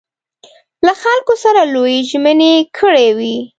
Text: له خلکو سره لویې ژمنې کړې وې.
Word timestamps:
له 0.85 0.93
خلکو 1.03 1.33
سره 1.43 1.61
لویې 1.73 1.99
ژمنې 2.09 2.53
کړې 2.77 3.07
وې. 3.17 3.35